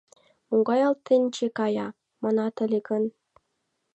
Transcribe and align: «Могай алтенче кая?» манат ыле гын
«Могай 0.49 0.81
алтенче 0.87 1.47
кая?» 1.57 1.87
манат 2.21 2.55
ыле 2.65 2.79
гын 2.87 3.03